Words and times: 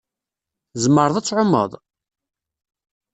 Tzemreḍ 0.71 1.15
ad 1.17 1.25
tɛumeḍ? 1.25 1.71